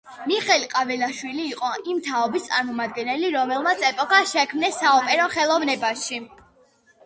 [0.29, 6.23] მიხეილ ყვარელაშვილი იყო იმ თაობის წარმომადგენელი, რომლებმაც ეპოქა შექმნეს საოპერო ხელოვნებაში.